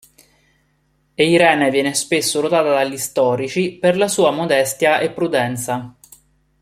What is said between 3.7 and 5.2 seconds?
per la sua modestia e